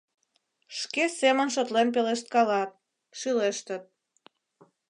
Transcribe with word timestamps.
Шке 0.79 1.03
семын 1.19 1.47
шотлен 1.55 1.87
пелешткалат, 1.95 2.69
шӱлештыт. 3.19 3.83